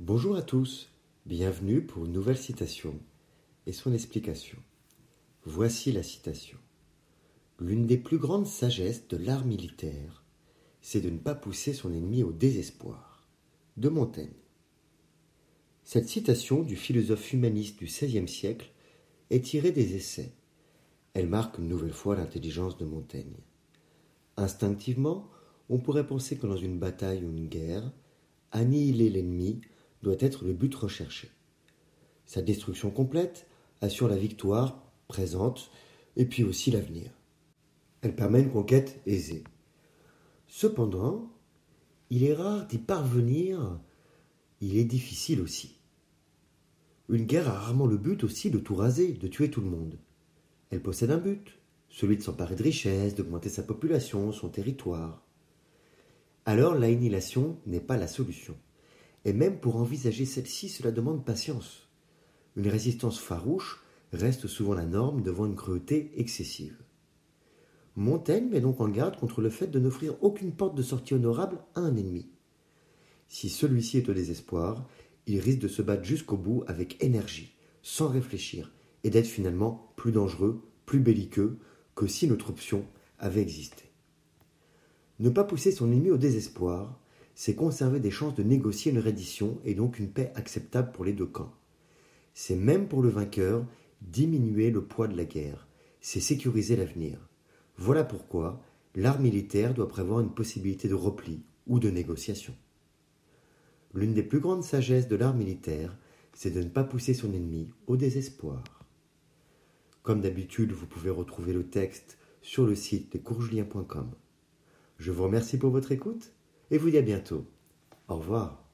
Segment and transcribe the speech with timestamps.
[0.00, 0.92] Bonjour à tous,
[1.26, 3.00] bienvenue pour une nouvelle citation
[3.66, 4.56] et son explication.
[5.44, 6.56] Voici la citation.
[7.58, 10.22] L'une des plus grandes sagesses de l'art militaire,
[10.82, 13.26] c'est de ne pas pousser son ennemi au désespoir.
[13.76, 14.38] De Montaigne.
[15.82, 18.70] Cette citation du philosophe humaniste du XVIe siècle
[19.30, 20.30] est tirée des essais.
[21.12, 23.34] Elle marque une nouvelle fois l'intelligence de Montaigne.
[24.36, 25.28] Instinctivement,
[25.68, 27.90] on pourrait penser que dans une bataille ou une guerre,
[28.52, 29.60] annihiler l'ennemi
[30.02, 31.30] doit être le but recherché.
[32.26, 33.46] Sa destruction complète
[33.80, 35.70] assure la victoire présente
[36.16, 37.10] et puis aussi l'avenir.
[38.02, 39.44] Elle permet une conquête aisée.
[40.46, 41.32] Cependant,
[42.10, 43.80] il est rare d'y parvenir,
[44.60, 45.76] il est difficile aussi.
[47.08, 49.98] Une guerre a rarement le but aussi de tout raser, de tuer tout le monde.
[50.70, 55.24] Elle possède un but, celui de s'emparer de richesses, d'augmenter sa population, son territoire
[56.48, 58.56] alors l'annihilation n'est pas la solution.
[59.24, 61.88] Et même pour envisager celle-ci, cela demande patience.
[62.56, 66.76] Une résistance farouche reste souvent la norme devant une cruauté excessive.
[67.96, 71.58] Montaigne met donc en garde contre le fait de n'offrir aucune porte de sortie honorable
[71.74, 72.30] à un ennemi.
[73.26, 74.88] Si celui-ci est au désespoir,
[75.26, 78.72] il risque de se battre jusqu'au bout avec énergie, sans réfléchir,
[79.04, 81.58] et d'être finalement plus dangereux, plus belliqueux
[81.94, 82.84] que si notre option
[83.18, 83.84] avait existé.
[85.18, 87.00] Ne pas pousser son ennemi au désespoir,
[87.40, 91.12] c'est conserver des chances de négocier une reddition et donc une paix acceptable pour les
[91.12, 91.54] deux camps.
[92.34, 93.64] C'est même pour le vainqueur
[94.02, 95.68] diminuer le poids de la guerre,
[96.00, 97.28] c'est sécuriser l'avenir.
[97.76, 98.60] Voilà pourquoi
[98.96, 102.56] l'art militaire doit prévoir une possibilité de repli ou de négociation.
[103.94, 105.96] L'une des plus grandes sagesses de l'art militaire,
[106.34, 108.64] c'est de ne pas pousser son ennemi au désespoir.
[110.02, 114.10] Comme d'habitude, vous pouvez retrouver le texte sur le site de courgelien.com.
[114.98, 116.32] Je vous remercie pour votre écoute
[116.70, 117.46] et vous dis à bientôt.
[118.08, 118.67] Au revoir.